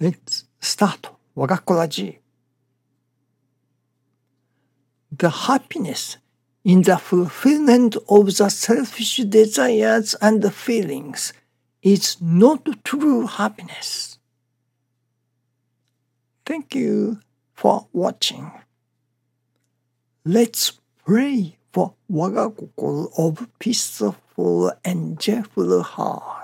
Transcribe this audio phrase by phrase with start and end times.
[0.00, 2.20] Let's start 我が子ラジ
[5.16, 6.18] The happiness
[6.64, 11.32] in the fulfillment of the selfish desires and feelings
[11.82, 14.18] is not true happiness.
[16.44, 17.20] Thank you
[17.54, 18.50] for watching.
[20.26, 20.72] Let's
[21.06, 26.43] pray for 我が心 of peaceful and joyful heart.